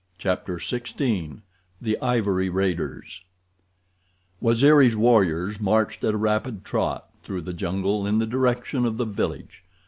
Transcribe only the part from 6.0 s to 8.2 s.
at a rapid trot through the jungle in